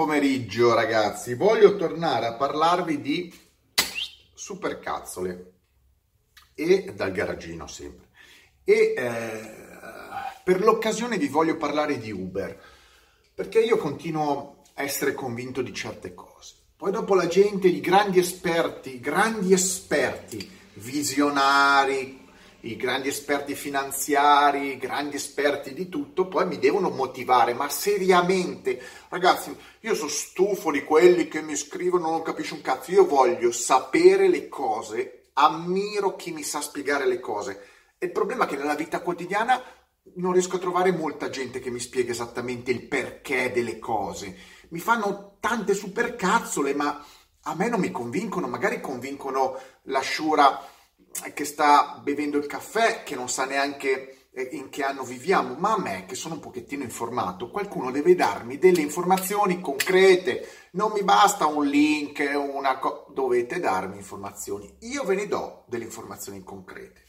pomeriggio 0.00 0.72
ragazzi, 0.72 1.34
voglio 1.34 1.76
tornare 1.76 2.24
a 2.24 2.32
parlarvi 2.32 3.02
di 3.02 3.38
supercazzole 4.32 5.52
e 6.54 6.94
dal 6.96 7.12
garagino 7.12 7.66
sempre. 7.66 8.08
E 8.64 8.94
eh, 8.96 9.54
per 10.42 10.62
l'occasione 10.62 11.18
vi 11.18 11.28
voglio 11.28 11.58
parlare 11.58 11.98
di 11.98 12.10
Uber, 12.10 12.58
perché 13.34 13.60
io 13.60 13.76
continuo 13.76 14.62
a 14.72 14.82
essere 14.84 15.12
convinto 15.12 15.60
di 15.60 15.74
certe 15.74 16.14
cose. 16.14 16.54
Poi 16.78 16.92
dopo 16.92 17.14
la 17.14 17.26
gente, 17.26 17.68
i 17.68 17.80
grandi 17.80 18.20
esperti, 18.20 19.00
grandi 19.00 19.52
esperti, 19.52 20.50
visionari, 20.76 22.19
i 22.62 22.76
grandi 22.76 23.08
esperti 23.08 23.54
finanziari, 23.54 24.72
i 24.72 24.76
grandi 24.76 25.16
esperti 25.16 25.72
di 25.72 25.88
tutto, 25.88 26.28
poi 26.28 26.46
mi 26.46 26.58
devono 26.58 26.90
motivare, 26.90 27.54
ma 27.54 27.68
seriamente, 27.68 28.80
ragazzi, 29.08 29.56
io 29.80 29.94
sono 29.94 30.10
stufo 30.10 30.70
di 30.70 30.84
quelli 30.84 31.28
che 31.28 31.40
mi 31.40 31.56
scrivono, 31.56 32.10
non 32.10 32.22
capisci 32.22 32.52
un 32.52 32.60
cazzo, 32.60 32.90
io 32.90 33.06
voglio 33.06 33.50
sapere 33.52 34.28
le 34.28 34.48
cose, 34.48 35.30
ammiro 35.34 36.16
chi 36.16 36.32
mi 36.32 36.42
sa 36.42 36.60
spiegare 36.60 37.06
le 37.06 37.20
cose. 37.20 37.64
E 37.98 38.06
il 38.06 38.12
problema 38.12 38.44
è 38.44 38.48
che 38.48 38.56
nella 38.56 38.74
vita 38.74 39.00
quotidiana 39.00 39.62
non 40.14 40.32
riesco 40.32 40.56
a 40.56 40.60
trovare 40.60 40.92
molta 40.92 41.30
gente 41.30 41.60
che 41.60 41.70
mi 41.70 41.78
spiega 41.80 42.12
esattamente 42.12 42.70
il 42.70 42.86
perché 42.86 43.52
delle 43.52 43.78
cose. 43.78 44.36
Mi 44.70 44.80
fanno 44.80 45.36
tante 45.40 45.74
supercazzole, 45.74 46.74
ma 46.74 47.04
a 47.44 47.54
me 47.54 47.68
non 47.68 47.80
mi 47.80 47.90
convincono, 47.90 48.48
magari 48.48 48.80
convincono 48.80 49.58
la 49.84 50.02
Shura 50.02 50.69
che 51.34 51.44
sta 51.44 52.00
bevendo 52.02 52.38
il 52.38 52.46
caffè, 52.46 53.02
che 53.02 53.14
non 53.14 53.28
sa 53.28 53.44
neanche 53.44 54.28
eh, 54.32 54.48
in 54.52 54.68
che 54.68 54.84
anno 54.84 55.02
viviamo, 55.02 55.54
ma 55.54 55.74
a 55.74 55.80
me 55.80 56.04
che 56.06 56.14
sono 56.14 56.34
un 56.34 56.40
pochettino 56.40 56.82
informato, 56.82 57.50
qualcuno 57.50 57.90
deve 57.90 58.14
darmi 58.14 58.58
delle 58.58 58.80
informazioni 58.80 59.60
concrete, 59.60 60.48
non 60.72 60.92
mi 60.92 61.02
basta 61.02 61.46
un 61.46 61.66
link, 61.66 62.20
una 62.34 62.78
co- 62.78 63.06
dovete 63.12 63.58
darmi 63.58 63.96
informazioni. 63.96 64.76
Io 64.80 65.04
ve 65.04 65.14
ne 65.16 65.26
do 65.26 65.64
delle 65.66 65.84
informazioni 65.84 66.42
concrete. 66.42 67.02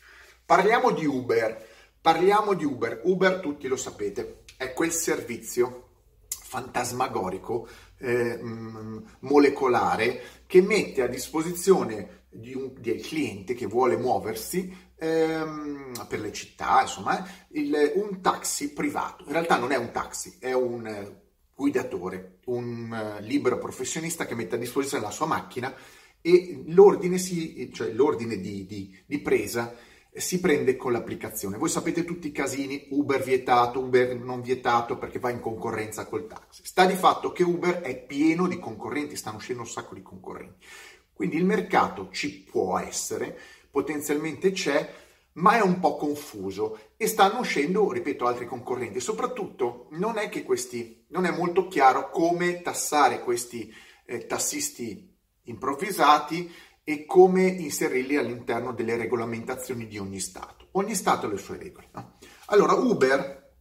Parliamo 0.45 0.91
di 0.91 1.05
Uber, 1.05 1.67
parliamo 2.01 2.53
di 2.53 2.65
Uber. 2.65 3.01
Uber, 3.03 3.39
tutti 3.39 3.67
lo 3.67 3.77
sapete, 3.77 4.43
è 4.57 4.73
quel 4.73 4.91
servizio 4.91 5.89
fantasmagorico, 6.27 7.67
eh, 7.99 8.37
mm, 8.41 8.97
molecolare, 9.19 10.21
che 10.47 10.61
mette 10.61 11.01
a 11.01 11.07
disposizione 11.07 11.95
di 11.95 12.20
un, 12.31 12.73
del 12.79 13.01
cliente 13.01 13.53
che 13.53 13.65
vuole 13.65 13.97
muoversi 13.97 14.73
ehm, 14.95 16.05
per 16.07 16.19
le 16.19 16.31
città, 16.31 16.81
insomma, 16.81 17.27
il, 17.49 17.93
un 17.95 18.21
taxi 18.21 18.71
privato. 18.71 19.23
In 19.25 19.31
realtà 19.31 19.57
non 19.57 19.71
è 19.71 19.77
un 19.77 19.91
taxi, 19.91 20.37
è 20.39 20.53
un 20.53 20.85
eh, 20.85 21.21
guidatore, 21.55 22.39
un 22.45 23.17
uh, 23.19 23.21
libero 23.23 23.59
professionista 23.59 24.25
che 24.25 24.35
mette 24.35 24.55
a 24.55 24.59
disposizione 24.59 25.03
la 25.03 25.11
sua 25.11 25.27
macchina 25.27 25.73
e 26.21 26.63
l'ordine, 26.67 27.17
si, 27.17 27.71
cioè 27.73 27.91
l'ordine 27.91 28.39
di, 28.39 28.65
di, 28.65 29.03
di 29.05 29.19
presa 29.19 29.75
si 30.13 30.39
prende 30.39 30.75
con 30.75 30.91
l'applicazione. 30.91 31.57
Voi 31.57 31.69
sapete 31.69 32.03
tutti 32.03 32.27
i 32.27 32.31
casini, 32.31 32.87
Uber 32.89 33.23
vietato, 33.23 33.79
Uber 33.79 34.15
non 34.15 34.41
vietato 34.41 34.97
perché 34.97 35.19
va 35.19 35.29
in 35.29 35.39
concorrenza 35.39 36.05
col 36.05 36.27
taxi. 36.27 36.65
Sta 36.65 36.85
di 36.85 36.95
fatto 36.95 37.31
che 37.31 37.43
Uber 37.43 37.79
è 37.81 37.97
pieno 38.05 38.47
di 38.47 38.59
concorrenti, 38.59 39.15
stanno 39.15 39.37
uscendo 39.37 39.61
un 39.61 39.67
sacco 39.67 39.93
di 39.95 40.01
concorrenti. 40.01 40.65
Quindi 41.21 41.37
il 41.37 41.45
mercato 41.45 42.09
ci 42.09 42.41
può 42.41 42.79
essere, 42.79 43.37
potenzialmente 43.69 44.53
c'è, 44.53 44.91
ma 45.33 45.55
è 45.55 45.61
un 45.61 45.79
po' 45.79 45.95
confuso 45.95 46.93
e 46.97 47.05
stanno 47.05 47.41
uscendo, 47.41 47.91
ripeto, 47.91 48.25
altri 48.25 48.47
concorrenti. 48.47 48.99
Soprattutto 48.99 49.85
non 49.91 50.17
è 50.17 50.29
che 50.29 50.41
questi, 50.41 51.05
non 51.09 51.25
è 51.25 51.31
molto 51.31 51.67
chiaro 51.67 52.09
come 52.09 52.63
tassare 52.63 53.21
questi 53.21 53.71
eh, 54.07 54.25
tassisti 54.25 55.15
improvvisati 55.43 56.51
e 56.83 57.05
come 57.05 57.45
inserirli 57.45 58.15
all'interno 58.17 58.73
delle 58.73 58.97
regolamentazioni 58.97 59.85
di 59.85 59.99
ogni 59.99 60.19
Stato. 60.19 60.69
Ogni 60.71 60.95
Stato 60.95 61.27
ha 61.27 61.29
le 61.29 61.37
sue 61.37 61.57
regole. 61.57 61.89
No? 61.93 62.17
Allora, 62.45 62.73
Uber, 62.73 63.53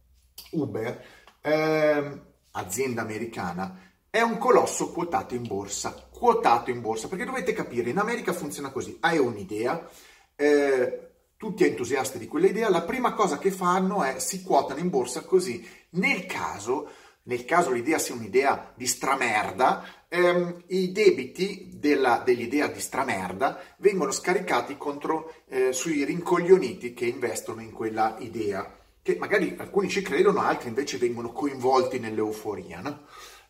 Uber 0.53 1.05
eh, 1.41 2.21
azienda 2.53 3.03
americana, 3.03 3.91
è 4.09 4.21
un 4.21 4.39
colosso 4.39 4.91
quotato 4.91 5.35
in 5.35 5.43
borsa. 5.43 6.09
Quotato 6.21 6.69
in 6.69 6.81
borsa, 6.81 7.07
perché 7.07 7.25
dovete 7.25 7.51
capire, 7.51 7.89
in 7.89 7.97
America 7.97 8.31
funziona 8.31 8.69
così, 8.69 8.95
hai 8.99 9.17
un'idea, 9.17 9.89
eh, 10.35 11.09
tutti 11.35 11.65
entusiasti 11.65 12.19
di 12.19 12.27
quell'idea, 12.27 12.69
la 12.69 12.83
prima 12.83 13.13
cosa 13.13 13.39
che 13.39 13.49
fanno 13.49 14.03
è 14.03 14.19
si 14.19 14.43
quotano 14.43 14.79
in 14.79 14.91
borsa 14.91 15.23
così. 15.23 15.67
Nel 15.93 16.27
caso, 16.27 16.91
nel 17.23 17.43
caso 17.43 17.71
l'idea 17.71 17.97
sia 17.97 18.13
un'idea 18.13 18.71
di 18.75 18.85
stramerda, 18.85 20.05
ehm, 20.09 20.61
i 20.67 20.91
debiti 20.91 21.71
della, 21.73 22.21
dell'idea 22.23 22.67
di 22.67 22.79
stramerda 22.79 23.59
vengono 23.77 24.11
scaricati 24.11 24.77
contro, 24.77 25.33
eh, 25.47 25.73
sui 25.73 26.03
rincoglioniti 26.03 26.93
che 26.93 27.05
investono 27.05 27.61
in 27.61 27.71
quella 27.71 28.17
idea, 28.19 28.77
che 29.01 29.15
magari 29.17 29.55
alcuni 29.57 29.89
ci 29.89 30.03
credono, 30.03 30.41
altri 30.41 30.67
invece 30.67 30.99
vengono 30.99 31.31
coinvolti 31.31 31.97
nell'euforia. 31.97 32.79
No? 32.79 33.05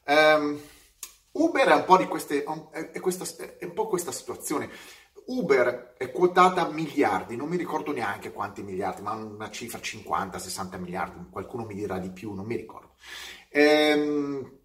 Um, 0.05 0.61
Uber 1.33 1.67
è 1.67 1.73
un 1.73 1.85
po' 1.85 1.97
queste, 2.07 2.43
è, 2.71 2.99
questa, 2.99 3.25
è 3.57 3.65
un 3.65 3.73
po' 3.73 3.87
questa 3.87 4.11
situazione. 4.11 4.69
Uber 5.25 5.95
è 5.97 6.11
quotata 6.11 6.67
a 6.67 6.71
miliardi, 6.71 7.35
non 7.35 7.47
mi 7.47 7.57
ricordo 7.57 7.91
neanche 7.93 8.31
quanti 8.31 8.63
miliardi, 8.63 9.01
ma 9.01 9.13
una 9.13 9.49
cifra 9.49 9.79
50-60 9.79 10.79
miliardi, 10.79 11.29
qualcuno 11.29 11.65
mi 11.65 11.75
dirà 11.75 11.99
di 11.99 12.11
più, 12.11 12.33
non 12.33 12.45
mi 12.45 12.55
ricordo. 12.55 12.95
Ehm, 13.49 14.59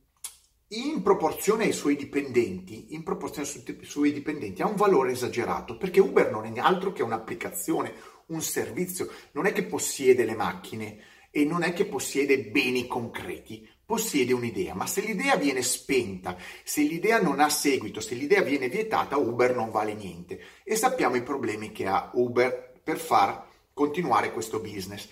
in 0.68 1.02
proporzione 1.02 1.64
ai 1.64 1.72
suoi 1.72 1.94
dipendenti, 1.94 2.94
in 2.94 3.04
proporzione 3.04 3.46
ai 3.48 3.84
suoi 3.84 4.12
dipendenti 4.12 4.62
ha 4.62 4.66
un 4.66 4.74
valore 4.74 5.12
esagerato, 5.12 5.76
perché 5.76 6.00
Uber 6.00 6.30
non 6.30 6.44
è 6.44 6.58
altro 6.58 6.92
che 6.92 7.04
un'applicazione, 7.04 7.94
un 8.26 8.42
servizio, 8.42 9.08
non 9.32 9.46
è 9.46 9.52
che 9.52 9.64
possiede 9.64 10.24
le 10.24 10.34
macchine 10.34 10.98
e 11.30 11.44
non 11.44 11.62
è 11.62 11.72
che 11.72 11.86
possiede 11.86 12.48
beni 12.48 12.88
concreti, 12.88 13.68
possiede 13.86 14.32
un'idea, 14.32 14.74
ma 14.74 14.86
se 14.86 15.00
l'idea 15.00 15.36
viene 15.36 15.62
spenta, 15.62 16.36
se 16.64 16.82
l'idea 16.82 17.22
non 17.22 17.38
ha 17.38 17.48
seguito, 17.48 18.00
se 18.00 18.16
l'idea 18.16 18.42
viene 18.42 18.68
vietata, 18.68 19.16
Uber 19.16 19.54
non 19.54 19.70
vale 19.70 19.94
niente. 19.94 20.40
E 20.64 20.74
sappiamo 20.74 21.14
i 21.14 21.22
problemi 21.22 21.70
che 21.70 21.86
ha 21.86 22.10
Uber 22.14 22.80
per 22.82 22.98
far 22.98 23.46
continuare 23.72 24.32
questo 24.32 24.58
business. 24.58 25.08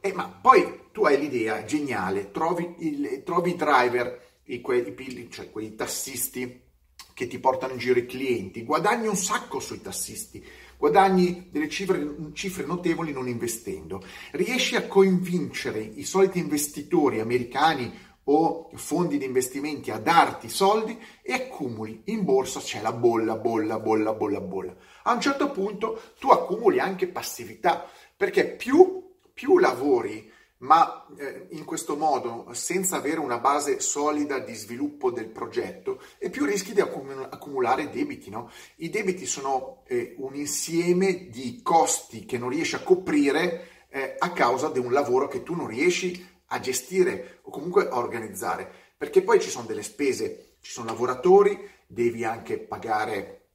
Eh, 0.00 0.12
ma 0.12 0.28
poi 0.28 0.86
tu 0.92 1.04
hai 1.04 1.18
l'idea 1.18 1.64
geniale, 1.64 2.32
trovi, 2.32 2.74
il, 2.78 3.22
trovi 3.24 3.50
i 3.50 3.56
driver, 3.56 4.26
i, 4.44 4.60
quei, 4.60 5.28
cioè 5.30 5.50
quei 5.50 5.74
tassisti 5.76 6.66
che 7.14 7.26
ti 7.26 7.38
portano 7.38 7.72
in 7.72 7.78
giro 7.78 7.98
i 7.98 8.06
clienti, 8.06 8.64
guadagni 8.64 9.08
un 9.08 9.16
sacco 9.16 9.58
sui 9.58 9.80
tassisti, 9.80 10.44
guadagni 10.76 11.48
delle 11.50 11.68
cifre, 11.68 12.30
cifre, 12.32 12.64
notevoli 12.64 13.12
non 13.12 13.28
investendo, 13.28 14.02
riesci 14.32 14.76
a 14.76 14.86
convincere 14.86 15.80
i 15.80 16.04
soliti 16.04 16.38
investitori 16.38 17.18
americani 17.18 17.92
o 18.30 18.70
fondi 18.74 19.18
di 19.18 19.24
investimenti 19.24 19.90
a 19.90 19.98
darti 19.98 20.48
soldi 20.48 20.98
e 21.22 21.32
accumuli. 21.32 22.02
In 22.06 22.24
borsa 22.24 22.60
c'è 22.60 22.80
la 22.80 22.92
bolla, 22.92 23.36
bolla, 23.36 23.78
bolla, 23.78 24.12
bolla, 24.12 24.40
bolla. 24.40 24.74
A 25.04 25.12
un 25.12 25.20
certo 25.20 25.50
punto 25.50 26.00
tu 26.18 26.28
accumuli 26.28 26.78
anche 26.78 27.08
passività, 27.08 27.88
perché 28.16 28.46
più, 28.46 29.14
più 29.32 29.58
lavori, 29.58 30.30
ma 30.58 31.06
eh, 31.16 31.46
in 31.50 31.64
questo 31.64 31.96
modo 31.96 32.48
senza 32.52 32.96
avere 32.96 33.20
una 33.20 33.38
base 33.38 33.80
solida 33.80 34.40
di 34.40 34.54
sviluppo 34.54 35.10
del 35.10 35.28
progetto, 35.28 36.02
e 36.18 36.28
più 36.28 36.44
rischi 36.44 36.74
di 36.74 36.80
accum- 36.80 37.28
accumulare 37.30 37.88
debiti. 37.88 38.28
No? 38.28 38.50
I 38.76 38.90
debiti 38.90 39.24
sono 39.24 39.84
eh, 39.86 40.14
un 40.18 40.34
insieme 40.34 41.28
di 41.28 41.60
costi 41.62 42.26
che 42.26 42.36
non 42.36 42.50
riesci 42.50 42.74
a 42.74 42.82
coprire 42.82 43.86
eh, 43.88 44.16
a 44.18 44.32
causa 44.32 44.68
di 44.68 44.80
un 44.80 44.92
lavoro 44.92 45.28
che 45.28 45.42
tu 45.42 45.54
non 45.54 45.66
riesci 45.66 46.26
a 46.34 46.37
gestire 46.60 47.40
o 47.42 47.50
comunque 47.50 47.88
a 47.88 47.96
organizzare, 47.96 48.70
perché 48.96 49.22
poi 49.22 49.40
ci 49.40 49.50
sono 49.50 49.66
delle 49.66 49.82
spese, 49.82 50.56
ci 50.60 50.72
sono 50.72 50.86
lavoratori, 50.86 51.58
devi 51.86 52.24
anche 52.24 52.58
pagare 52.58 53.48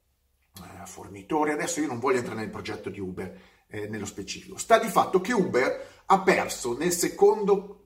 eh, 0.56 0.86
fornitori. 0.86 1.52
Adesso 1.52 1.80
io 1.80 1.86
non 1.86 1.98
voglio 1.98 2.18
entrare 2.18 2.40
nel 2.40 2.50
progetto 2.50 2.88
di 2.90 3.00
Uber 3.00 3.40
eh, 3.68 3.88
nello 3.88 4.06
specifico. 4.06 4.56
Sta 4.56 4.78
di 4.78 4.88
fatto 4.88 5.20
che 5.20 5.32
Uber 5.32 6.02
ha 6.06 6.20
perso 6.22 6.76
nel 6.76 6.92
secondo 6.92 7.80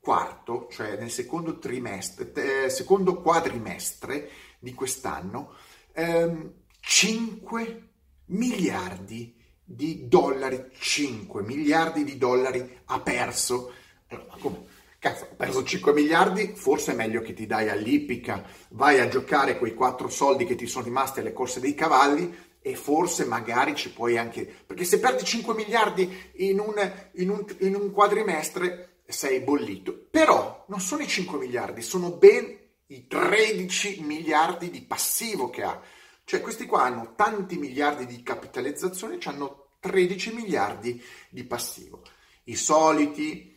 quarto, 0.00 0.68
cioè 0.70 0.96
nel 0.96 1.10
secondo 1.10 1.58
trimestre, 1.58 2.32
eh, 2.64 2.70
secondo 2.70 3.20
quadrimestre 3.20 4.30
di 4.60 4.72
quest'anno, 4.72 5.52
ehm, 5.92 6.52
5 6.80 7.88
miliardi 8.26 9.34
di 9.64 10.06
dollari, 10.06 10.70
5 10.78 11.42
miliardi 11.42 12.04
di 12.04 12.16
dollari 12.16 12.82
ha 12.84 13.00
perso 13.00 13.72
allora, 14.08 14.36
come? 14.38 14.64
Cazzo, 14.98 15.28
ho 15.30 15.34
perso 15.36 15.62
5 15.62 15.92
miliardi, 15.92 16.52
forse 16.54 16.92
è 16.92 16.94
meglio 16.94 17.20
che 17.20 17.34
ti 17.34 17.46
dai 17.46 17.68
all'ippica, 17.68 18.44
vai 18.70 18.98
a 18.98 19.08
giocare 19.08 19.58
quei 19.58 19.74
4 19.74 20.08
soldi 20.08 20.46
che 20.46 20.54
ti 20.54 20.66
sono 20.66 20.84
rimasti 20.84 21.20
alle 21.20 21.32
corse 21.32 21.60
dei 21.60 21.74
cavalli 21.74 22.34
e 22.60 22.74
forse 22.74 23.24
magari 23.24 23.76
ci 23.76 23.92
puoi 23.92 24.18
anche... 24.18 24.44
Perché 24.44 24.84
se 24.84 24.98
perdi 24.98 25.24
5 25.24 25.54
miliardi 25.54 26.30
in 26.36 26.58
un, 26.58 26.74
in 27.12 27.30
un, 27.30 27.44
in 27.60 27.74
un 27.76 27.92
quadrimestre 27.92 29.02
sei 29.06 29.40
bollito. 29.40 30.06
Però 30.10 30.64
non 30.68 30.80
sono 30.80 31.02
i 31.02 31.06
5 31.06 31.38
miliardi, 31.38 31.82
sono 31.82 32.10
ben 32.10 32.58
i 32.86 33.06
13 33.06 34.00
miliardi 34.00 34.70
di 34.70 34.82
passivo 34.82 35.50
che 35.50 35.62
ha. 35.62 35.80
Cioè 36.24 36.40
questi 36.40 36.66
qua 36.66 36.82
hanno 36.82 37.14
tanti 37.14 37.56
miliardi 37.56 38.06
di 38.06 38.22
capitalizzazione, 38.22 39.18
hanno 39.24 39.76
13 39.78 40.32
miliardi 40.32 41.00
di 41.28 41.44
passivo. 41.44 42.02
I 42.44 42.56
soliti 42.56 43.55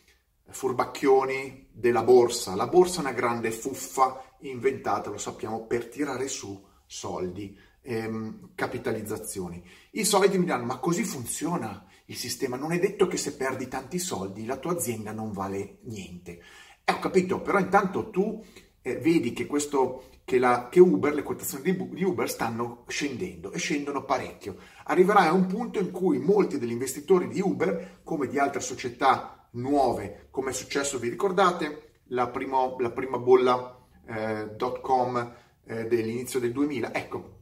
furbacchioni 0.52 1.68
della 1.72 2.04
borsa. 2.04 2.56
La 2.56 2.68
borsa 2.68 2.98
è 2.98 3.02
una 3.02 3.14
grande 3.14 3.52
fuffa 3.52 4.24
inventata, 4.42 5.10
lo 5.10 5.18
sappiamo, 5.18 5.66
per 5.66 5.88
tirare 5.88 6.28
su 6.28 6.66
soldi, 6.86 7.58
ehm, 7.82 8.52
capitalizzazioni. 8.56 9.64
I 9.92 10.04
soliti 10.04 10.38
mi 10.38 10.46
diranno, 10.46 10.66
ma 10.66 10.80
così 10.80 11.04
funziona 11.04 11.86
il 12.06 12.16
sistema? 12.16 12.58
Non 12.58 12.72
è 12.72 12.80
detto 12.80 13.08
che 13.08 13.18
se 13.18 13.36
perdi 13.36 13.68
tanti 13.68 14.00
soldi 14.00 14.46
la 14.46 14.58
tua 14.58 14.74
azienda 14.74 15.12
non 15.12 15.32
vale 15.32 15.80
niente. 15.84 16.42
Eh, 16.84 16.92
ho 16.92 17.00
capito, 17.00 17.42
però 17.42 17.60
intanto 17.60 18.10
tu 18.10 18.44
eh, 18.82 18.98
vedi 18.98 19.34
che, 19.34 19.46
questo, 19.46 20.10
che, 20.26 20.40
la, 20.40 20.70
che, 20.70 20.80
Uber, 20.80 21.14
le 21.14 21.24
quotazioni 21.24 21.64
di, 21.64 21.90
di 21.94 22.04
Uber 22.04 22.30
stanno 22.30 22.84
scendendo 22.88 23.52
e 23.52 23.60
scendono 23.60 24.06
parecchio. 24.06 24.58
Arriverà 24.86 25.22
a 25.22 25.34
un 25.34 25.46
punto 25.46 25.80
in 25.80 25.92
cui 25.92 26.20
molti 26.20 26.58
degli 26.58 26.72
investitori 26.72 27.28
di 27.28 27.42
Uber, 27.42 28.02
come 28.04 28.28
di 28.28 28.40
altre 28.40 28.62
società 28.62 29.39
nuove, 29.52 30.28
come 30.32 30.52
è 30.52 30.54
successo, 30.54 31.00
vi 31.00 31.10
ricordate, 31.10 32.02
la, 32.10 32.28
primo, 32.30 32.76
la 32.80 32.92
prima 32.92 33.18
bolla 33.18 33.78
eh, 34.08 34.56
.com 34.82 35.36
eh, 35.66 35.86
dell'inizio 35.86 36.40
del 36.40 36.52
2000, 36.52 36.94
ecco, 36.94 37.38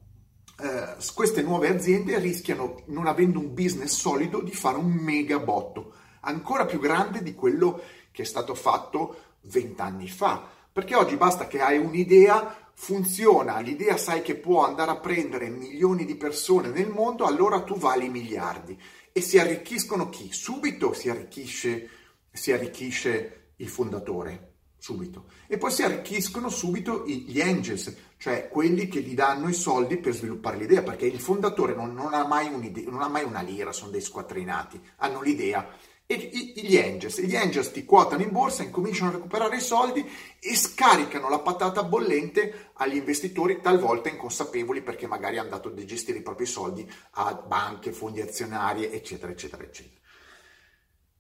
eh, 0.59 0.95
queste 1.13 1.41
nuove 1.41 1.69
aziende 1.69 2.17
rischiano, 2.19 2.83
non 2.87 3.07
avendo 3.07 3.39
un 3.39 3.53
business 3.53 3.95
solido, 3.95 4.41
di 4.41 4.51
fare 4.51 4.77
un 4.77 4.91
mega 4.91 5.39
botto, 5.39 5.93
ancora 6.21 6.65
più 6.65 6.79
grande 6.79 7.21
di 7.21 7.35
quello 7.35 7.81
che 8.11 8.23
è 8.23 8.25
stato 8.25 8.55
fatto 8.55 9.15
vent'anni 9.41 10.07
fa. 10.07 10.49
Perché 10.71 10.95
oggi 10.95 11.15
basta 11.15 11.47
che 11.47 11.61
hai 11.61 11.77
un'idea, 11.77 12.71
funziona, 12.73 13.59
l'idea 13.59 13.97
sai 13.97 14.21
che 14.21 14.35
può 14.35 14.63
andare 14.63 14.91
a 14.91 14.99
prendere 14.99 15.49
milioni 15.49 16.05
di 16.05 16.15
persone 16.15 16.69
nel 16.69 16.89
mondo, 16.89 17.25
allora 17.25 17.61
tu 17.61 17.77
vali 17.77 18.09
miliardi. 18.09 18.79
E 19.11 19.21
si 19.21 19.39
arricchiscono 19.39 20.09
chi? 20.09 20.31
Subito 20.31 20.93
si 20.93 21.09
arricchisce, 21.09 21.89
si 22.37 22.51
arricchisce 22.51 23.51
il 23.57 23.67
fondatore 23.67 24.53
subito. 24.77 25.25
E 25.47 25.57
poi 25.57 25.71
si 25.71 25.83
arricchiscono 25.83 26.49
subito 26.49 27.03
gli 27.05 27.41
angels, 27.41 27.95
cioè 28.17 28.47
quelli 28.47 28.87
che 28.87 29.01
gli 29.01 29.13
danno 29.13 29.49
i 29.49 29.53
soldi 29.53 29.97
per 29.97 30.13
sviluppare 30.13 30.57
l'idea, 30.57 30.83
perché 30.83 31.05
il 31.05 31.19
fondatore 31.19 31.75
non, 31.75 31.93
non, 31.93 32.13
ha, 32.13 32.25
mai 32.25 32.49
non 32.85 33.01
ha 33.01 33.07
mai 33.07 33.23
una 33.23 33.41
lira, 33.41 33.71
sono 33.71 33.91
dei 33.91 34.01
squattrinati, 34.01 34.79
hanno 34.97 35.21
l'idea. 35.21 35.67
E 36.09 36.15
gli 36.55 36.77
angels, 36.77 37.19
gli 37.19 37.35
angels 37.35 37.73
ti 37.73 37.83
quotano 37.83 38.21
in 38.21 38.31
borsa, 38.31 38.63
incominciano 38.63 39.09
a 39.09 39.13
recuperare 39.15 39.57
i 39.57 39.61
soldi 39.61 40.09
e 40.39 40.55
scaricano 40.55 41.27
la 41.27 41.39
patata 41.39 41.83
bollente 41.83 42.69
agli 42.75 42.95
investitori, 42.95 43.59
talvolta 43.59 44.07
inconsapevoli 44.07 44.81
perché 44.83 45.05
magari 45.05 45.37
hanno 45.37 45.49
dato 45.49 45.67
di 45.67 45.85
gestire 45.85 46.19
i 46.19 46.23
propri 46.23 46.45
soldi 46.45 46.89
a 47.11 47.33
banche, 47.33 47.91
fondi 47.91 48.21
azionarie, 48.21 48.89
eccetera, 48.89 49.33
eccetera, 49.33 49.63
eccetera. 49.63 49.99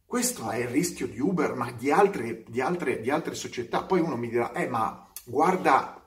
Questo 0.09 0.49
è 0.49 0.59
il 0.59 0.69
rischio 0.69 1.05
di 1.05 1.19
Uber, 1.19 1.53
ma 1.53 1.69
di 1.73 1.91
altre, 1.91 2.45
di 2.47 2.61
altre, 2.61 3.01
di 3.01 3.09
altre 3.09 3.35
società. 3.35 3.83
Poi 3.83 3.99
uno 3.99 4.15
mi 4.15 4.29
dirà, 4.29 4.53
eh, 4.53 4.65
ma 4.65 5.11
guarda 5.25 6.01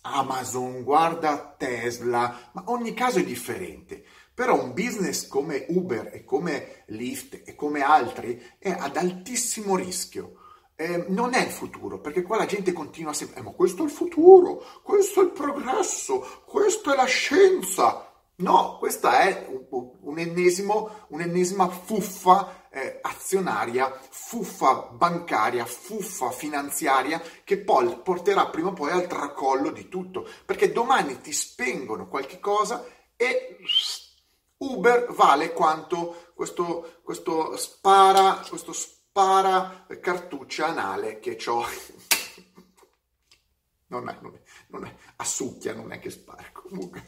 Amazon, 0.00 0.82
guarda 0.82 1.54
Tesla, 1.58 2.50
ma 2.52 2.62
ogni 2.68 2.94
caso 2.94 3.18
è 3.18 3.24
differente. 3.24 4.02
Però 4.32 4.58
un 4.58 4.72
business 4.72 5.26
come 5.26 5.66
Uber 5.68 6.08
e 6.10 6.24
come 6.24 6.84
Lyft 6.86 7.42
e 7.44 7.54
come 7.54 7.82
altri 7.82 8.42
è 8.58 8.70
ad 8.70 8.96
altissimo 8.96 9.76
rischio. 9.76 10.36
Eh, 10.74 11.04
non 11.08 11.34
è 11.34 11.44
il 11.44 11.50
futuro, 11.50 12.00
perché 12.00 12.22
qua 12.22 12.38
la 12.38 12.46
gente 12.46 12.72
continua 12.72 13.12
sempre, 13.12 13.40
eh, 13.40 13.42
ma 13.42 13.50
questo 13.50 13.82
è 13.82 13.84
il 13.84 13.92
futuro, 13.92 14.64
questo 14.82 15.20
è 15.20 15.24
il 15.24 15.32
progresso, 15.32 16.44
questa 16.46 16.94
è 16.94 16.96
la 16.96 17.04
scienza. 17.04 18.10
No, 18.36 18.76
questa 18.78 19.20
è 19.20 19.48
un, 19.50 19.90
un 20.00 20.18
ennesimo, 20.18 21.06
un'ennesima 21.08 21.68
fuffa 21.68 22.67
eh, 22.80 22.98
azionaria, 23.02 23.92
fuffa 24.08 24.88
bancaria, 24.92 25.64
fuffa 25.64 26.30
finanziaria 26.30 27.20
che 27.44 27.58
poi 27.58 27.98
porterà 28.02 28.46
prima 28.46 28.68
o 28.68 28.72
poi 28.72 28.90
al 28.90 29.06
tracollo 29.06 29.70
di 29.70 29.88
tutto. 29.88 30.28
Perché 30.44 30.72
domani 30.72 31.20
ti 31.20 31.32
spengono 31.32 32.08
qualche 32.08 32.38
cosa 32.38 32.84
e 33.16 33.58
Uber 34.58 35.12
vale 35.12 35.52
quanto 35.52 36.32
questo, 36.34 37.00
questo 37.02 37.56
spara, 37.56 38.44
questo 38.48 38.72
spara 38.72 39.86
cartuccia 40.00 40.68
anale 40.68 41.18
che 41.18 41.36
ho. 41.46 41.64
Non 43.90 44.06
è, 44.06 44.18
non 44.20 44.34
è, 44.34 44.40
non 44.66 44.84
è, 44.84 44.94
a 45.16 45.24
succhia 45.24 45.72
non 45.72 45.92
è 45.92 45.98
che 45.98 46.10
spara 46.10 46.44
comunque. 46.52 47.06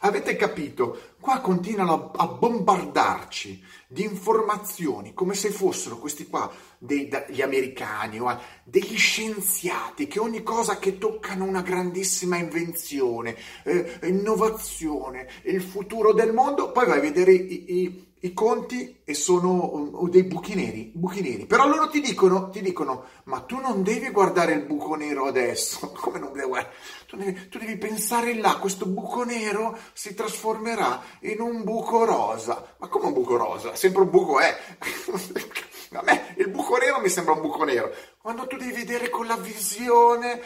Avete 0.00 0.36
capito? 0.36 1.14
Qua 1.18 1.40
continuano 1.40 2.10
a 2.14 2.26
bombardarci 2.26 3.64
di 3.88 4.04
informazioni 4.04 5.14
come 5.14 5.34
se 5.34 5.50
fossero 5.50 5.96
questi 5.96 6.26
qua 6.26 6.52
dei, 6.78 7.08
gli 7.28 7.40
americani 7.40 8.20
o 8.20 8.40
degli 8.62 8.96
scienziati 8.96 10.06
che 10.06 10.18
ogni 10.18 10.42
cosa 10.42 10.78
che 10.78 10.98
toccano 10.98 11.44
una 11.44 11.62
grandissima 11.62 12.36
invenzione, 12.36 13.36
eh, 13.64 13.98
innovazione, 14.02 15.28
il 15.44 15.62
futuro 15.62 16.12
del 16.12 16.32
mondo, 16.32 16.72
poi 16.72 16.86
vai 16.86 16.98
a 16.98 17.02
vedere 17.02 17.32
i, 17.32 17.64
i 17.82 18.06
i 18.26 18.34
conti 18.34 19.02
e 19.04 19.14
sono 19.14 19.90
dei 20.10 20.24
buchi 20.24 20.54
neri, 20.54 20.90
buchi 20.92 21.20
neri. 21.20 21.46
Però 21.46 21.66
loro 21.66 21.88
ti 21.88 22.00
dicono, 22.00 22.50
ti 22.50 22.60
dicono, 22.60 23.04
ma 23.24 23.40
tu 23.40 23.58
non 23.60 23.82
devi 23.82 24.10
guardare 24.10 24.52
il 24.52 24.64
buco 24.64 24.96
nero 24.96 25.26
adesso. 25.26 25.92
Come 25.96 26.18
non 26.18 26.32
devi 26.32 26.46
guardare? 26.46 26.74
Tu 27.06 27.16
devi, 27.16 27.48
tu 27.48 27.58
devi 27.58 27.76
pensare 27.76 28.34
là, 28.34 28.56
questo 28.56 28.86
buco 28.86 29.22
nero 29.24 29.78
si 29.92 30.12
trasformerà 30.14 31.02
in 31.20 31.40
un 31.40 31.62
buco 31.62 32.04
rosa. 32.04 32.74
Ma 32.78 32.88
come 32.88 33.06
un 33.06 33.12
buco 33.12 33.36
rosa? 33.36 33.76
Sempre 33.76 34.02
un 34.02 34.10
buco 34.10 34.40
è. 34.40 34.56
A 35.92 36.02
me 36.02 36.34
il 36.36 36.48
buco 36.48 36.76
nero 36.76 37.00
mi 37.00 37.08
sembra 37.08 37.34
un 37.34 37.40
buco 37.40 37.62
nero. 37.62 37.92
Quando 38.26 38.48
tu 38.48 38.56
devi 38.56 38.72
vedere 38.72 39.08
con 39.08 39.28
la 39.28 39.36
visione, 39.36 40.42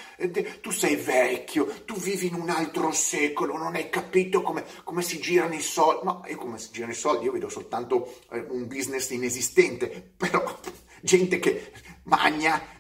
tu 0.61 0.71
sei 0.71 0.97
vecchio, 0.97 1.65
tu 1.87 1.95
vivi 1.95 2.27
in 2.27 2.35
un 2.35 2.51
altro 2.51 2.93
secolo, 2.93 3.57
non 3.57 3.75
hai 3.75 3.89
capito 3.89 4.43
come, 4.43 4.67
come 4.85 5.01
si 5.01 5.19
girano 5.19 5.55
i 5.55 5.63
soldi. 5.63 6.05
No, 6.05 6.23
io 6.29 6.37
come 6.37 6.59
si 6.59 6.69
girano 6.73 6.93
i 6.93 6.95
soldi, 6.95 7.25
io 7.25 7.33
vedo 7.33 7.49
soltanto 7.49 8.19
eh, 8.33 8.45
un 8.51 8.67
business 8.67 9.09
inesistente, 9.09 10.13
però 10.15 10.61
gente 11.01 11.39
che 11.39 11.73
magna 12.03 12.80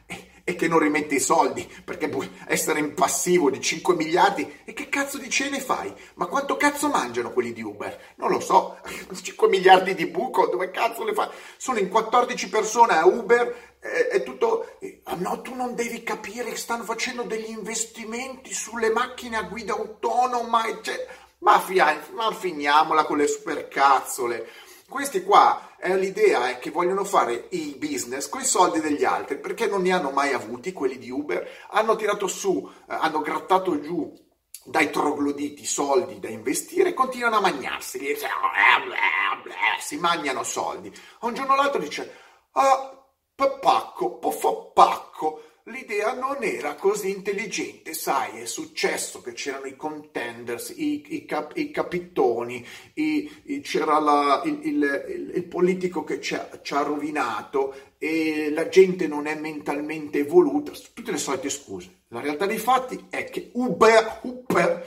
e 0.51 0.57
che 0.57 0.69
non 0.69 0.81
rimette 0.81 1.15
i 1.15 1.21
soldi 1.21 1.69
perché 1.85 2.09
puoi 2.09 2.29
essere 2.47 2.81
in 2.81 2.95
passivo 2.95 3.51
di 3.51 3.61
5 3.61 3.95
miliardi 3.95 4.61
e 4.65 4.73
che 4.73 4.89
cazzo 4.89 5.19
di 5.19 5.31
cene 5.31 5.61
fai? 5.61 5.93
Ma 6.15 6.27
quanto 6.27 6.57
cazzo 6.57 6.89
mangiano 6.89 7.33
quelli 7.33 7.53
di 7.53 7.63
Uber? 7.63 8.15
Non 8.17 8.31
lo 8.31 8.41
so, 8.41 8.79
5 9.21 9.49
miliardi 9.49 9.95
di 9.95 10.07
buco, 10.07 10.47
dove 10.47 10.71
cazzo 10.71 11.05
le 11.05 11.15
fai? 11.15 11.29
Sono 11.57 11.79
in 11.79 11.89
14 11.89 12.49
persone 12.49 12.95
a 12.95 13.07
Uber, 13.07 13.77
è, 13.79 14.09
è 14.11 14.23
tutto... 14.23 14.77
Ah, 15.05 15.15
no, 15.15 15.41
tu 15.41 15.55
non 15.55 15.75
devi 15.75 16.03
capire 16.03 16.51
che 16.51 16.57
stanno 16.57 16.85
facendo 16.85 17.23
degli 17.23 17.51
investimenti 17.51 18.53
sulle 18.53 18.91
macchine 18.91 19.37
a 19.37 19.43
guida 19.43 19.75
autonoma, 19.75 20.67
eccetera. 20.67 21.13
Ma, 21.39 21.59
fia, 21.61 21.99
ma 22.13 22.31
finiamola 22.33 23.05
con 23.05 23.17
le 23.17 23.27
supercazzole. 23.27 24.49
Questi 24.91 25.23
qua, 25.23 25.77
eh, 25.79 25.97
l'idea 25.97 26.49
è 26.49 26.59
che 26.59 26.73
vogliono 26.73 27.05
fare 27.05 27.47
il 27.51 27.77
business 27.79 28.29
con 28.29 28.41
i 28.41 28.45
soldi 28.45 28.81
degli 28.81 29.05
altri, 29.05 29.39
perché 29.39 29.69
non 29.69 29.83
ne 29.83 29.93
hanno 29.93 30.11
mai 30.11 30.33
avuti 30.33 30.73
quelli 30.73 30.99
di 30.99 31.11
Uber, 31.11 31.49
hanno 31.71 31.95
tirato 31.95 32.27
su, 32.27 32.69
eh, 32.69 32.95
hanno 32.95 33.21
grattato 33.21 33.79
giù 33.81 34.13
dai 34.65 34.91
trogloditi 34.91 35.65
soldi 35.65 36.19
da 36.19 36.29
investire 36.29 36.89
e 36.89 36.95
continuano 36.95 37.37
a 37.37 37.41
mangiarsi, 37.41 38.01
si 39.79 39.97
mangiano 39.97 40.43
soldi. 40.43 40.93
Un 41.21 41.35
giorno 41.35 41.53
o 41.53 41.57
l'altro 41.57 41.81
dice, 41.81 42.17
ah, 42.55 43.07
pacco, 43.37 44.19
pacco, 44.75 45.43
l'idea 45.71 46.13
non 46.15 46.43
era 46.43 46.75
così 46.75 47.11
intelligente, 47.11 47.95
sai, 47.95 48.41
è 48.41 48.47
successo 48.47 49.21
che 49.21 49.33
c'erano 49.33 49.67
i 49.67 49.77
contenders, 49.77 50.75
i, 50.77 51.15
i, 51.15 51.25
cap, 51.25 51.57
i 51.57 51.71
capittoni, 51.71 52.67
i, 52.95 53.61
c'era 53.63 53.99
la, 53.99 54.43
il, 54.45 54.61
il, 54.63 55.33
il, 55.35 55.45
politico 55.45 56.05
che 56.05 56.21
ci 56.21 56.35
ha, 56.35 56.61
ci 56.63 56.75
ha, 56.75 56.83
rovinato 56.83 57.95
e 57.99 58.51
la 58.53 58.69
gente 58.69 59.07
non 59.07 59.27
è 59.27 59.35
mentalmente 59.35 60.19
evoluta, 60.19 60.73
tutte 60.93 61.13
le 61.13 61.19
solite 61.19 61.49
scuse. 61.49 62.03
La 62.09 62.21
realtà 62.21 62.47
dei 62.47 62.59
fatti 62.59 63.07
è 63.09 63.25
che 63.25 63.51
Uber, 63.55 64.21
Uber, 64.23 64.87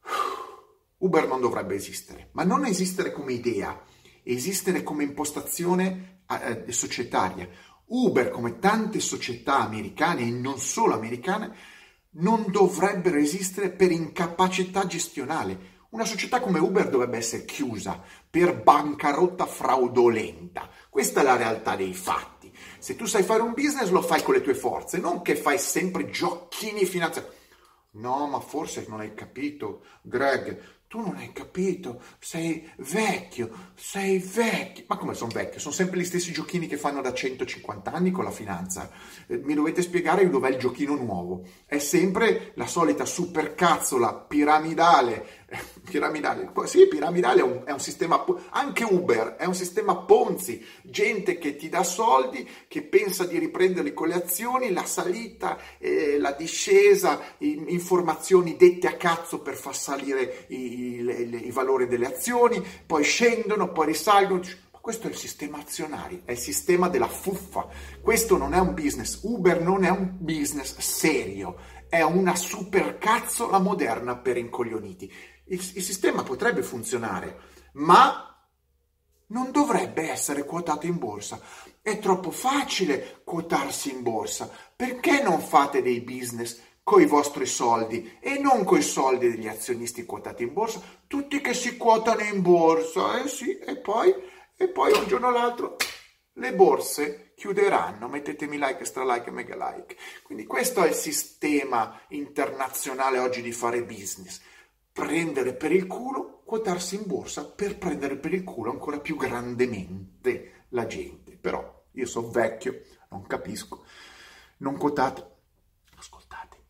Uber 0.98 1.26
non 1.26 1.40
dovrebbe 1.40 1.74
esistere, 1.74 2.28
ma 2.32 2.44
non 2.44 2.64
esistere 2.64 3.10
come 3.12 3.32
idea, 3.32 3.82
esistere 4.22 4.82
come 4.82 5.02
impostazione 5.02 6.22
eh, 6.30 6.72
societaria. 6.72 7.48
Uber, 7.86 8.30
come 8.30 8.58
tante 8.58 9.00
società 9.00 9.60
americane 9.60 10.22
e 10.22 10.30
non 10.30 10.58
solo 10.58 10.94
americane, 10.94 11.54
non 12.16 12.46
dovrebbero 12.48 13.18
esistere 13.18 13.70
per 13.70 13.90
incapacità 13.90 14.86
gestionale. 14.86 15.72
Una 15.90 16.04
società 16.04 16.40
come 16.40 16.58
Uber 16.58 16.88
dovrebbe 16.88 17.18
essere 17.18 17.44
chiusa 17.44 18.02
per 18.28 18.60
bancarotta 18.60 19.46
fraudolenta. 19.46 20.68
Questa 20.88 21.20
è 21.20 21.24
la 21.24 21.36
realtà 21.36 21.76
dei 21.76 21.94
fatti. 21.94 22.52
Se 22.78 22.96
tu 22.96 23.04
sai 23.04 23.22
fare 23.22 23.42
un 23.42 23.52
business 23.52 23.90
lo 23.90 24.02
fai 24.02 24.22
con 24.22 24.34
le 24.34 24.40
tue 24.40 24.54
forze, 24.54 24.98
non 24.98 25.22
che 25.22 25.36
fai 25.36 25.58
sempre 25.58 26.10
giochini 26.10 26.84
finanziari. 26.84 27.28
No, 27.92 28.26
ma 28.26 28.40
forse 28.40 28.86
non 28.88 29.00
hai 29.00 29.14
capito, 29.14 29.84
Greg, 30.02 30.60
tu 30.94 31.00
non 31.00 31.16
hai 31.16 31.32
capito, 31.32 32.00
sei 32.20 32.70
vecchio, 32.76 33.50
sei 33.74 34.20
vecchio. 34.20 34.84
Ma 34.86 34.96
come 34.96 35.14
sono 35.14 35.32
vecchio? 35.34 35.58
Sono 35.58 35.74
sempre 35.74 35.98
gli 35.98 36.04
stessi 36.04 36.30
giochini 36.30 36.68
che 36.68 36.76
fanno 36.76 37.00
da 37.00 37.12
150 37.12 37.90
anni 37.90 38.12
con 38.12 38.22
la 38.22 38.30
finanza. 38.30 38.88
Eh, 39.26 39.38
mi 39.38 39.54
dovete 39.54 39.82
spiegare 39.82 40.30
dov'è 40.30 40.50
il 40.50 40.56
giochino 40.56 40.94
nuovo. 40.94 41.42
È 41.66 41.78
sempre 41.78 42.52
la 42.54 42.68
solita 42.68 43.04
supercazzola 43.04 44.14
piramidale 44.14 45.43
piramidale, 45.82 46.50
sì, 46.64 46.86
piramidale 46.88 47.40
è 47.40 47.42
un, 47.44 47.62
è 47.64 47.70
un, 47.70 47.80
sistema, 47.80 48.24
anche 48.50 48.84
Uber 48.84 49.36
è 49.36 49.44
un 49.44 49.54
sistema 49.54 49.96
Ponzi, 49.96 50.64
gente 50.82 51.38
che 51.38 51.56
ti 51.56 51.68
dà 51.68 51.82
soldi, 51.82 52.48
che 52.68 52.82
pensa 52.82 53.24
di 53.24 53.38
riprenderli 53.38 53.92
con 53.92 54.08
le 54.08 54.14
azioni, 54.14 54.72
la 54.72 54.84
salita, 54.84 55.58
eh, 55.78 56.18
la 56.18 56.32
discesa, 56.32 57.20
informazioni 57.38 58.56
dette 58.56 58.86
a 58.86 58.96
cazzo 58.96 59.40
per 59.40 59.54
far 59.54 59.76
salire 59.76 60.46
i, 60.48 61.00
i, 61.00 61.46
i 61.46 61.50
valori 61.50 61.86
delle 61.86 62.06
azioni, 62.06 62.64
poi 62.86 63.04
scendono, 63.04 63.72
poi 63.72 63.86
risalgono. 63.86 64.42
Questo 64.84 65.06
è 65.06 65.10
il 65.10 65.16
sistema 65.16 65.60
azionario, 65.60 66.20
è 66.26 66.32
il 66.32 66.38
sistema 66.38 66.90
della 66.90 67.08
fuffa. 67.08 67.66
Questo 68.02 68.36
non 68.36 68.52
è 68.52 68.58
un 68.58 68.74
business. 68.74 69.20
Uber 69.22 69.58
non 69.62 69.82
è 69.82 69.88
un 69.88 70.10
business 70.18 70.76
serio, 70.76 71.56
è 71.88 72.02
una 72.02 72.36
supercazzola 72.36 73.58
moderna 73.58 74.16
per 74.16 74.36
incoglioniti 74.36 75.10
il, 75.46 75.58
il 75.74 75.82
sistema 75.82 76.22
potrebbe 76.22 76.62
funzionare, 76.62 77.38
ma 77.74 78.34
non 79.26 79.50
dovrebbe 79.50 80.10
essere 80.10 80.44
quotato 80.44 80.86
in 80.86 80.98
borsa. 80.98 81.40
È 81.80 81.98
troppo 81.98 82.30
facile 82.30 83.20
quotarsi 83.24 83.92
in 83.92 84.02
borsa. 84.02 84.50
Perché 84.74 85.22
non 85.22 85.40
fate 85.40 85.82
dei 85.82 86.00
business 86.00 86.60
con 86.82 87.00
i 87.00 87.06
vostri 87.06 87.46
soldi 87.46 88.18
e 88.20 88.38
non 88.38 88.64
con 88.64 88.78
i 88.78 88.82
soldi 88.82 89.30
degli 89.30 89.48
azionisti 89.48 90.04
quotati 90.04 90.42
in 90.42 90.52
borsa? 90.52 90.80
Tutti 91.06 91.40
che 91.40 91.54
si 91.54 91.76
quotano 91.76 92.22
in 92.22 92.42
borsa, 92.42 93.22
eh 93.22 93.28
sì, 93.28 93.58
e 93.58 93.76
poi, 93.78 94.14
e 94.56 94.68
poi 94.68 94.92
un 94.92 95.06
giorno 95.06 95.28
o 95.28 95.30
l'altro 95.30 95.76
le 96.34 96.54
borse 96.54 97.32
chiuderanno. 97.34 98.08
Mettetemi 98.08 98.56
like, 98.56 98.80
extra 98.80 99.04
like 99.04 99.30
mega 99.30 99.56
like. 99.56 99.96
Quindi 100.22 100.46
questo 100.46 100.82
è 100.82 100.88
il 100.88 100.94
sistema 100.94 102.00
internazionale 102.08 103.18
oggi 103.18 103.42
di 103.42 103.52
fare 103.52 103.82
business 103.82 104.40
prendere 104.94 105.54
per 105.54 105.72
il 105.72 105.88
culo, 105.88 106.42
quotarsi 106.44 106.94
in 106.94 107.02
borsa 107.04 107.44
per 107.44 107.78
prendere 107.78 108.16
per 108.16 108.32
il 108.32 108.44
culo 108.44 108.70
ancora 108.70 109.00
più 109.00 109.16
grandemente 109.16 110.66
la 110.68 110.86
gente. 110.86 111.32
Però 111.32 111.84
io 111.90 112.06
sono 112.06 112.30
vecchio, 112.30 112.80
non 113.10 113.26
capisco. 113.26 113.84
Non 114.58 114.76
quotate, 114.76 115.26
ascoltate, 115.96 116.62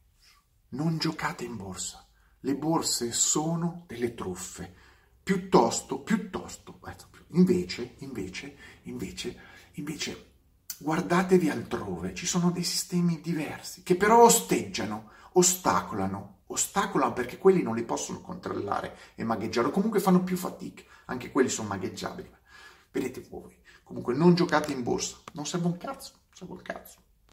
non 0.71 0.97
giocate 0.97 1.45
in 1.45 1.57
borsa. 1.57 2.09
Le 2.41 2.57
borse 2.57 3.13
sono 3.13 3.85
delle 3.87 4.15
truffe. 4.15 4.75
Piuttosto, 5.23 6.01
piuttosto, 6.01 6.81
invece, 7.29 7.97
invece, 7.99 8.57
invece, 8.85 9.39
invece, 9.73 10.31
guardatevi 10.79 11.51
altrove. 11.51 12.15
Ci 12.15 12.27
sono 12.27 12.51
dei 12.51 12.65
sistemi 12.65 13.21
diversi 13.21 13.83
che 13.83 13.97
però 13.97 14.25
osteggiano, 14.25 15.11
ostacolano 15.35 16.35
ostacolano 16.47 17.13
perché 17.13 17.39
quelli 17.39 17.63
non 17.63 17.75
li 17.75 17.85
possono 17.85 18.21
controllare 18.21 18.97
e 19.15 19.25
magheggiare, 19.25 19.69
o 19.69 19.71
comunque 19.71 20.01
fanno 20.01 20.23
più 20.23 20.37
fatica, 20.37 20.83
anche 21.07 21.31
quelli 21.31 21.49
sono 21.49 21.69
magheggiabili. 21.69 22.31
Vedete 22.91 23.27
voi, 23.29 23.57
comunque 23.83 24.15
non 24.15 24.35
giocate 24.35 24.73
in 24.73 24.83
borsa, 24.83 25.17
non 25.33 25.47
serve 25.47 25.67
un 25.67 25.77
cazzo, 25.77 26.13
serve 26.33 26.55
un 26.55 26.63
cazzo. 26.63 27.03